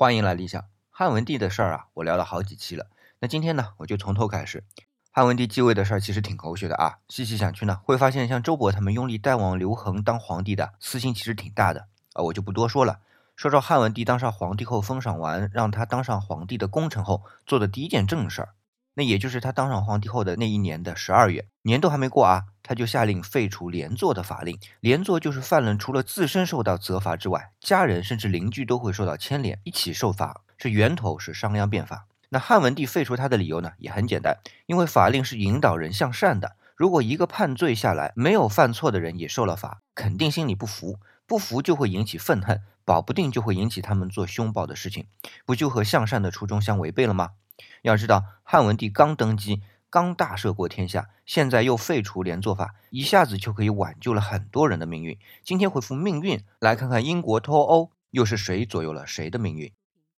[0.00, 0.64] 欢迎来理想。
[0.90, 2.86] 汉文帝的事儿啊，我聊了好几期了。
[3.18, 4.62] 那今天呢，我就从头开始。
[5.10, 6.98] 汉文帝继位的事儿其实挺狗血的啊。
[7.08, 12.22] 细细想去呢，会发现像周勃他们拥立代王刘恒当皇帝的私心其实挺大的啊。
[12.22, 13.00] 我就不多说了。
[13.34, 18.50] 说说汉文帝当上皇帝后封赏完让他当上皇帝的功臣后做的第一件正事儿，
[18.98, 24.58] 那也就是他当上皇帝后的那一年的十二月，年都还没过啊，他就下令废除连坐的法令。
[24.80, 30.40] 连坐就是犯人除了自身受到责罚之外，家人甚至邻居都会受到牵连，一起受罚。
[30.56, 32.06] 是源头是商鞅变法。
[32.30, 36.56] 那汉文帝废除他的理由呢，也很简单，因为法令是引导人向善的。
[36.74, 45.06] 如果一个判罪下来，没有犯错的人也受了罚，肯定心里不服，不服就会引起愤恨，保不定就会引起他们做凶暴的事情，
[45.46, 47.30] 不就和向善的初衷相违背了吗？
[47.82, 55.18] 要知道，汉文帝刚登基，刚大赦过天下，现在又废除连坐法，一下子就可以挽救了很多人的命运。
[55.42, 59.72] 今天回复命运，来看看英国脱欧又是谁左右了谁的命运。